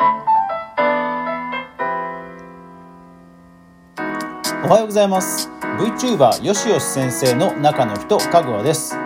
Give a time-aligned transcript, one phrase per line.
[0.00, 0.02] お
[4.68, 5.50] はようございます。
[5.78, 8.96] VTuber よしよし先生の中の人かぐわです。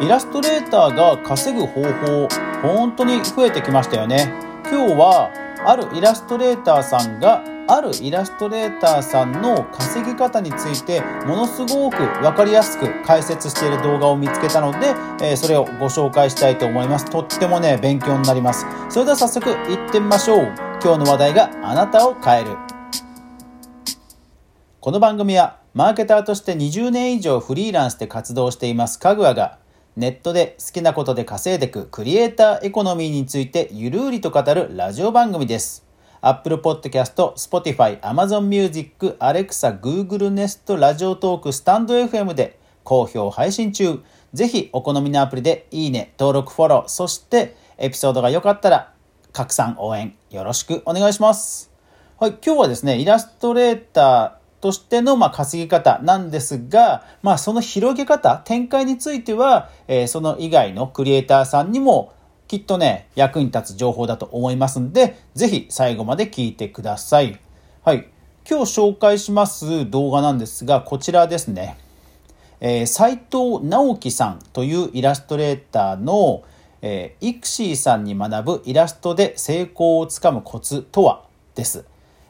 [0.00, 2.28] イラストレーターが稼ぐ方法
[2.62, 4.32] 本当に増えてきましたよね。
[4.64, 5.30] 今日は
[5.64, 14.88] あるイラストレーターさんがあるイラストレーターさんの稼ぎ方についてものすごく分かりやすく解説している動画を見つけたので、
[15.22, 17.06] えー、それをご紹介したいと思います。
[17.10, 18.66] とってもね勉強になります。
[18.90, 20.44] それでは早速いってみましょう。
[20.82, 22.50] 今日の話題があなたを変える。
[24.80, 29.58] この番組はマーケターとして20年以上フリーランスで活動していますかぐわが
[29.96, 35.83] ネットで好きなことで稼いでくクリエイターエコノミーについてゆるりと語るラジオ番組です。
[36.26, 44.00] Apple Podcast、Spotify、Amazon Music、Alexa、Google Nest、ラジオトーク、スタンド FM で好評配信中。
[44.32, 48.94] ぜひお好みのアプリでいいね、登録、フォロー、そしてエピソードが良かったら
[49.34, 51.70] 拡散応援よろしくお願いします。
[52.18, 62.14] はい、今日はですね、イラストレーターとしての、ま稼ぎ方なんですが、まあ、その広げ方、展開については、えー、その以外のクリエイターさんにも
[62.46, 67.40] きっとね、役に立つ情報だと思いますんで、ぜひ最後まで聞いてください。
[67.82, 68.08] はい。
[68.48, 71.78] 今日紹介します動画なんですが、こちらですね。
[72.60, 76.42] えー、斉藤直樹さんというイラストレーターの、
[76.82, 81.24] えー、イクシーさんに学ぶイラストで成功をつかむコツとは？
[81.54, 81.84] です。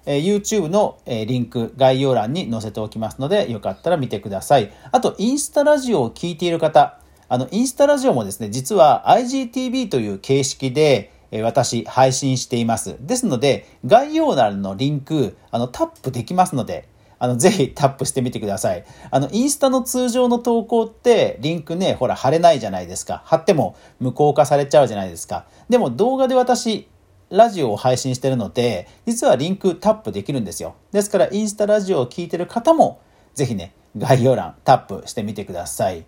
[0.07, 4.71] え YouTube の、えリンク概要欄に載せておきますので、よかったら見てください。
[4.93, 12.97] あと、インスタラジオを聞いている方、あの、インスタラジオもですね、実は IGTV という形式で、私、配信しています。
[13.01, 18.85] ですので、概要欄のリンク、あの、タップできますので、あの、ぜひタップしてみてください。
[19.11, 23.23] あの、インスタの通常の投稿って、リンクね、ほら、貼れないじゃないですか。
[23.25, 25.47] 貼っても無効化されちゃうじゃないですか。
[25.69, 26.89] でも動画で私、
[27.31, 30.75] ラジオを配信してるので、実はリンクタップできるんですよ。
[30.93, 33.01] ですから、インスタラジオを聴いてる方も、
[33.35, 36.05] ぜひね、概要欄タップしてみてください。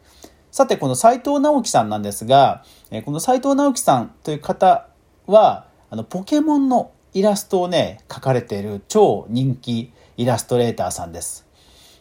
[0.56, 4.89] さて、この斎藤直樹さんなんですが、えこの斎藤直樹さんという方
[5.27, 11.47] は、あの、ポケモンのイラストをね、描かれている超人気イラストレーターさんです。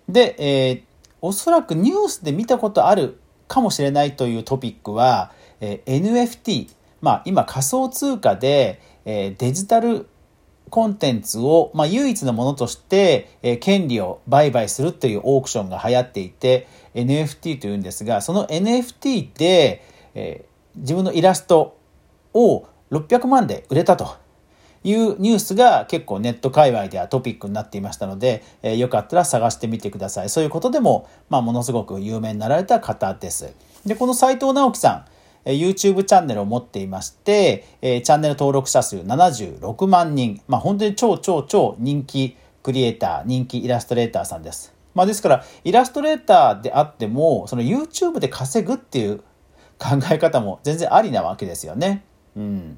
[0.07, 0.83] で、えー、
[1.21, 6.69] おそらくニュースで見たことあるかもしれないというトピックは、えー、NFT、
[7.01, 10.07] まあ今仮想通貨で、えデジタル
[10.75, 19.85] コンテンツを、まあ、唯一のものとして、え、権利を売買するというオークションが流行っていて NFT というんですがその NFT で、
[20.15, 20.43] え、
[20.75, 21.77] 自分のイラスト
[22.33, 24.17] を600万で売れたと
[24.83, 30.29] いうニュースが結構ネット界隈ではトピックになっていましたので、えー、よかったら探してみてください。
[30.29, 33.55] そういうことでも、まあ、ものすごく有名になられた方です。
[33.85, 35.05] でこの斎藤直樹さん
[35.45, 40.41] YouTube チャンネルを持っていまして、えチャンネル登録者数76万人。
[40.47, 44.73] まあ本当に超超超人気クリエイター、人気イラストレーターさんです。
[44.95, 49.17] まあですから、イラストレーターであっても、その YouTube で稼ぐっていう
[49.77, 52.03] 考え方も全然ありなわけですよね。
[52.35, 52.77] うん。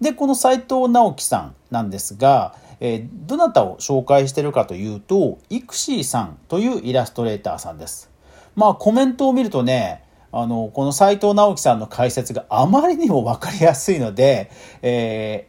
[0.00, 8.10] で、この斎藤直樹さんなんですが、えー、どなたを紹介してるかというと、イクシーさんというイラストレーターさんです。
[8.56, 14.50] まあコメントを見るとね、あの、この斎藤直樹さんの解説があまりにも分かりやすいので、
[14.82, 15.48] え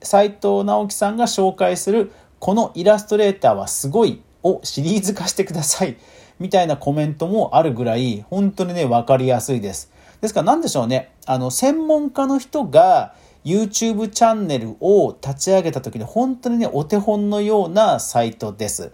[0.00, 5.96] ー、斎藤直樹さんが紹介するこのイラストレーターはすごいをシリーズ化してください。
[6.38, 9.90] みたいなコメントもあるぐらい、本当にね、分かりやすいです。
[10.20, 11.12] ですから何でしょうね。
[11.26, 13.14] あの、専門家の人が
[13.44, 18.92] YouTube チャンネルを立ち上げた時に本当にね、お手本のようなサイトです。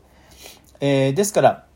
[0.80, 1.66] えー、ですから、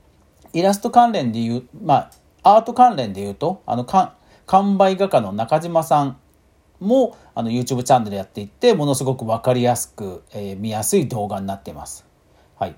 [0.52, 2.10] イラスト関連で言う、まあ、
[2.43, 6.19] アート関連で言うと、あの、完売画家の中島さん
[6.81, 12.06] も、あの、YouTube チャンネルやっていって、ものすごく分かりやすく、えー、見やすい動画になっています。
[12.59, 12.76] はい。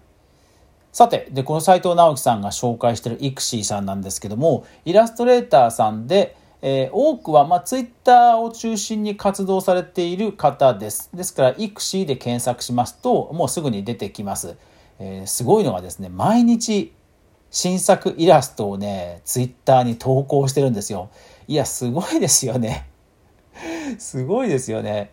[0.92, 11.10] さて、で、この斎藤直樹さんが紹介してるイクシーさんなんですけども、イラストレーターさんで、えー、多くは、まあ、ツイッターを中心に活動されている方です。
[11.14, 14.56] ですから、イクシーで検索しますと、もうすぐに出てきます。
[14.98, 16.92] えー、すごいのがですね、毎日
[17.50, 21.10] 新作イラストをね、ツイッターに投稿してるんですよ。
[21.48, 22.88] いや、すごいですよね。
[23.98, 25.10] すごいですよね。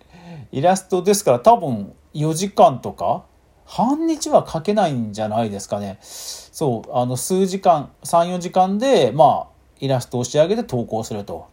[0.52, 3.24] イラストですから多分4時間とか
[3.66, 5.98] 半日は書けないんじゃないですかね。
[6.02, 11.48] そう、あの数時間、3、4時間で、まあ、イラストを仕上げて投稿すると。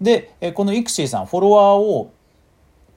[0.00, 2.12] で、このイクシーさん、フォロワーを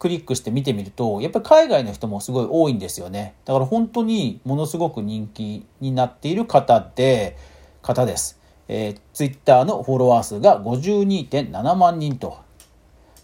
[0.04, 3.36] クリックして見てみると、やっぱり海外の人もすごい多いんですよね。
[3.46, 7.38] だから本当にものすごく人気になっている方で、
[7.82, 8.38] 方です。
[8.68, 12.38] えー、Twitter のフォロワー数が52.7万人と。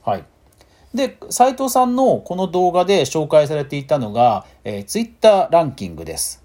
[0.04, 0.24] はい。
[0.94, 6.42] で、斉藤さんのこの動画で紹介されていたのが、えー、ツイッターランキングです。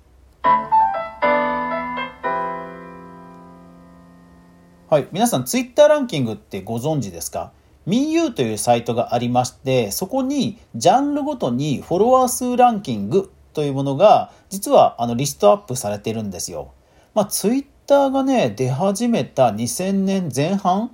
[4.90, 5.06] はい。
[5.12, 7.52] 皆さん、ツイッターランキングってご存知ですか？
[7.86, 16.72] MeU というサイトがありまして、そこにジャンルごとにフォロワー数ランキングというものが、実はあのリストアップされてるんですよ。
[17.14, 20.90] まあ、ツイッターがね、出始めた2000年前半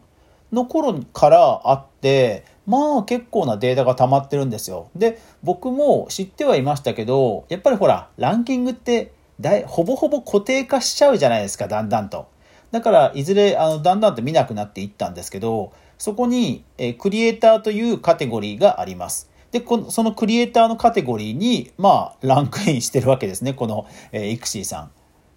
[0.52, 4.90] の頃からあって、まあ結構なデータが溜まってるんですよ。
[4.94, 12.28] で、僕も知ってはいましたけど、やっぱりほら、ランキングってだほぼほぼ固定化しちゃうじゃないですか、だんだんと。
[12.70, 19.30] だから、いずれ、あの、だんだんと見なくなっていったんですけど、そこに、えクリエイターというカテゴリーがあります。
[19.50, 24.90] で、この、そのクリエイターのカテゴリーに、まあ、ランクインしてるわけですね、この、えー、イクシーさん。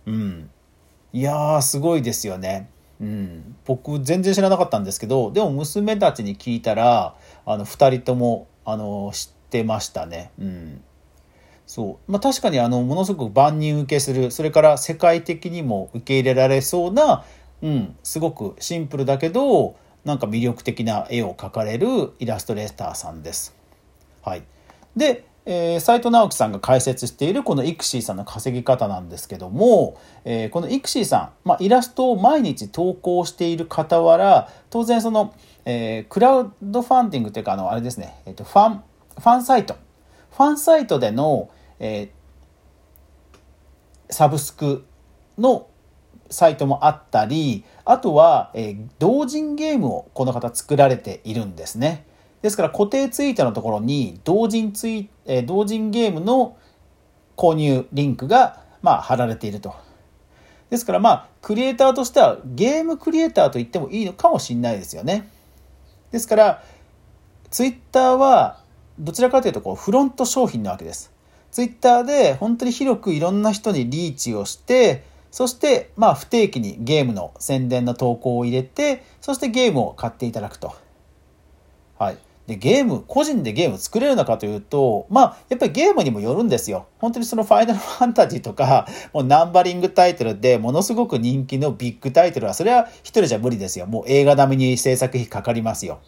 [0.05, 0.49] うん。
[1.11, 2.69] いやー、すごいですよね。
[3.01, 10.31] うん、僕全然知らなかったんですけどでも娘たちに聞いたらあの2人ともあの知ってましたね。
[10.39, 10.81] うん
[11.65, 17.23] そうまあ、確かにあのものすごく万人受けするそれから世界的にも受け入れられそうな、
[17.61, 19.75] うん、すごくシンプルだけど
[20.05, 23.55] なんか魅力的な絵を描かれるイラストレーターさんです。
[24.21, 24.43] はい、
[24.95, 35.35] でえー、斉藤直樹さんが解説しているこのイクシーさんの稼ぎ方なんですけども、えー、このイクシーさん、まあ、イラストを毎日投稿している傍ら当然その、
[35.65, 39.75] えー、クラウドファンディングというかあのあれですね、えーと、ファンファンサイト
[40.31, 44.85] ファンサイトでの、えー、サブスク
[45.37, 45.67] の
[46.33, 52.05] サイトもあったりあとは、えー、同人ゲームをこの方作られているんですね。
[52.41, 56.57] ですから固定ツイートのところに同人ツイ、えー、同人ゲームの
[57.37, 59.73] 購入リンクが、まあ、貼られていると。
[60.69, 65.29] ですからまあ、クリエイターとしてはゲームクリエイターと言ってもいいのかもしれないですよね。
[66.11, 66.63] ですから、
[67.51, 68.59] ツイッターは
[68.97, 71.11] どちらかというとこうフロント商品なわけです。
[71.51, 75.03] ツイッターで本当に広くいろんな人にリーチをして、
[75.33, 80.75] そしてまあ不定期にゲームの宣伝の投稿を入れて、そしてゲームを買っていただくと。
[81.97, 82.17] はい。
[82.45, 86.85] で、ゲーム、個人でゲーム作れるのかというと、まあ、やっぱりゲームにもよるんですよ。
[86.99, 93.87] 本当にそのファイナルファンタジーとか、もうナンバリングタイトルでものすごく人気のビッグタイトルは、それは一人じゃ無理ですよ。
[93.87, 95.99] もう映画並みに制作費かかりますよ。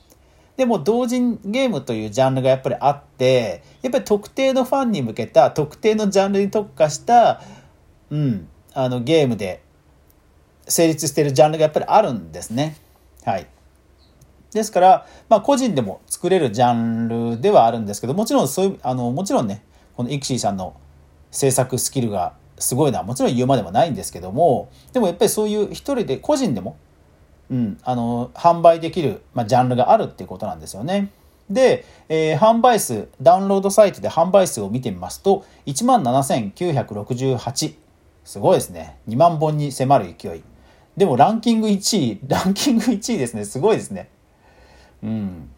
[0.56, 7.42] でも同人ゲームというジャンルがやっぱりあって、やっぱり特定のファンに向けた、特定のジャンルに特化した、
[8.12, 9.64] うん、あのゲームで
[10.68, 12.78] 成立しているジャンルがやっぱりあるんですね。
[13.24, 13.48] はい。
[14.52, 19.64] ですから、まあ、個人でも作れるジャンルではあるんですけど、もちろんそういう、あの、もちろんね、
[19.96, 20.76] このイクシーさんの
[21.32, 26.78] 制作スキルがすごいのはもちろん言うまでもないんですけども、でもやっぱりそういう一人で、個人でも、
[27.50, 31.10] うん、あの、販売できる、まあ、ジャンルがあるっていうことなんですよね。
[31.50, 37.85] で、えー、販売数、ダウンロードサイトで販売数を見てみますと、17,968。
[38.26, 38.98] すごいですね。
[39.08, 40.44] 2万本に迫る勢い。
[40.98, 43.46] でもランキング1位、ランキング1位ですね。
[43.46, 44.10] すごいですね。
[45.04, 45.50] うん。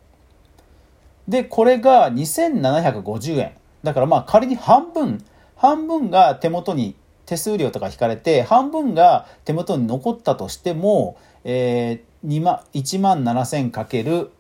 [1.27, 3.53] で、これが2750円。
[3.83, 5.23] だからまあ仮に半分、
[5.55, 14.31] 半分が手元に手数料とか引かれて、半分が手元に残ったとしても、えー、2万、1万7000かける、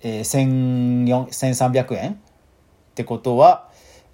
[0.00, 2.16] えー、1300円っ
[2.94, 3.68] てことは、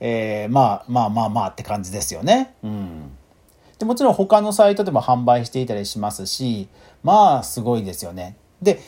[0.04, 2.56] えー、まあまあまあまあって感じですよね。
[2.64, 3.12] うん。
[3.78, 6.68] でもちろん他のサイトでも販売していたりしますし、
[7.04, 8.36] まあすごいですよね。
[8.60, 8.80] で、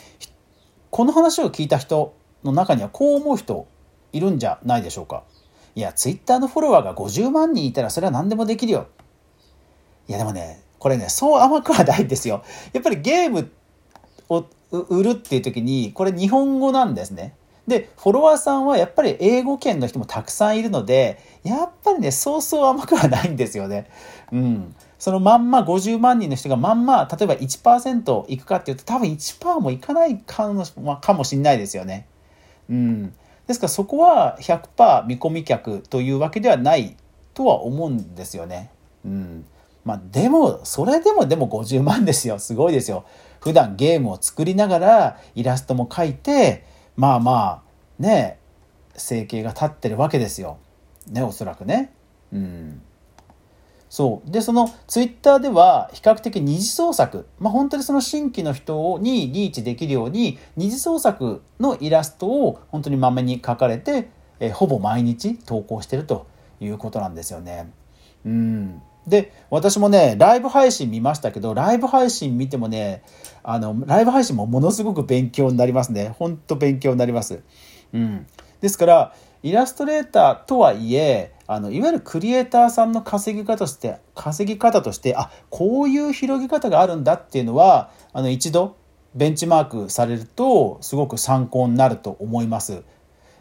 [0.89, 3.65] この話を聞いた人の中にはこう思う人
[4.11, 5.23] いるんじゃないでしょうか。
[5.73, 8.87] いや、ツイッターのフォロワーが50万人いたらそれは何でもできるよ。
[10.09, 12.43] いや、でもね、これね、そう甘くはないんですよ。
[12.73, 13.49] やっぱりゲーム
[14.27, 17.35] を売るっていう時に、これ日本語なんですね。
[17.67, 23.89] で、フォロワーさんはやっぱり英語圏の人もたくさんいるので、やっぱりね、そうそう甘くはないんですよね。
[24.31, 24.75] うん。
[24.99, 32.07] そのまんま50万人の人がまんま、例えば1%いくかっていうと、多分1%もいかないかも,、まあ、かもしれないですよね。
[32.69, 33.13] うん。
[33.47, 36.95] ですからそこは100%見込み客というわけではない
[37.33, 38.69] とは思うんですよね。
[39.03, 39.45] うん。
[39.83, 42.39] まあでも、それでもでも50万ですよ。
[42.39, 43.05] すごいですよ。
[43.39, 46.65] 普段ゲームを作りながらイラストも描いて、
[46.97, 48.39] まあまあ、ね、
[48.95, 50.57] 生計が立ってるわけですよ。
[51.09, 51.93] ね、おそらくね。
[52.31, 52.81] うん。
[53.89, 54.31] そう。
[54.31, 64.09] で、そのツイッターでは比較的二次創作、まあ、本当にその新規の人にリーチできるように、二次創作のイラストを本当にまめに描かれて、
[64.39, 66.27] えほぼ毎日投稿してると
[66.59, 67.71] いうことなんですよね。
[68.25, 68.81] うん。
[69.07, 73.03] で、私もね、ライブ配信見ましたけど、ライブ配信見てもね、
[73.43, 76.15] あの、ライブ配信もものすごく勉強になりますね。
[76.17, 77.43] ほんと勉強になります。
[77.93, 78.25] うん。
[78.61, 88.75] ですから、イラストレーターとはいえ、あの、いわゆるクリエイターさんの稼ぎ方として、稼ぎ方として、あ、こういう広げ方があるんだっていうのは、あの、一度、
[89.13, 92.83] ベンチマークされると、すごく参考になると思います。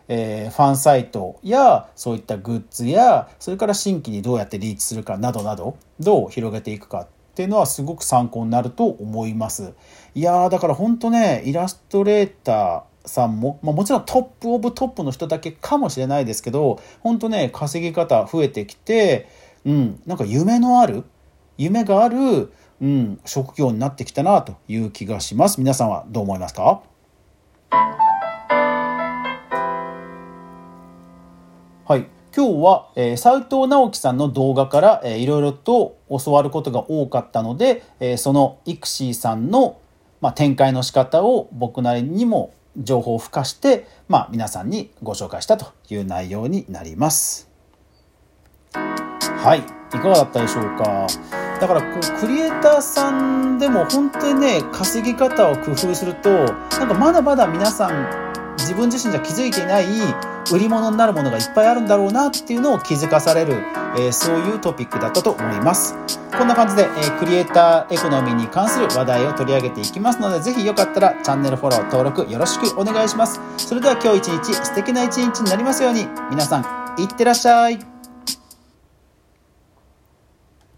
[0.09, 9.75] えー、ファンサイトやそういったグッズやそれから新規にどうやってリーチするかなどなどどう広げていくかっていうのはすごく参考になると思います
[10.15, 19.29] いやーだから本当ねイラストレーターさんも、まあ、もちろんトップオブトップの人だけかもしれないですけど、本当ね、稼ぎ方増えてきて、
[19.67, 21.05] うん、なんか夢のある、
[21.59, 25.59] 夢がある、うん、職業になってきたなという気がします。
[25.59, 26.83] 皆さんはどう思いますか？
[31.87, 32.07] はい。
[32.35, 39.79] 今日は、えー、斉藤直樹さんの動画から、えー、いろいろと教わることが多かったので、えー、そのイクシーさんの、
[40.23, 47.51] まあ、展開の仕方を僕なりにも情報を付加して、まあ、皆さんにご紹介したという内容になります。
[48.73, 49.63] はい、い
[49.99, 51.07] かがだったでしょうか？
[51.61, 58.24] だからこうクリエイターさんでも本当にね稼ぎ方を工夫するとなんかまだまだ皆さん
[58.59, 59.87] 自分自身じゃ気づいていない
[60.53, 63.55] 売り物になるものがいっぱいあるんだろうなっていうのを気づかされる、
[63.97, 65.95] えー、そういうトピックだったと思います。
[66.37, 73.41] こんな感じで、えー、クリエイターエコノミーに関する話題を取り上げていきますので、ぜひよかったらチャンネルフォロー、登録よろしくお願いします。
[73.57, 77.94] それでは今日一日素敵な一日になりますように、皆さん、いってらっしゃい。